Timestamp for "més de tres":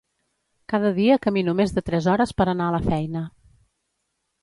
1.61-2.09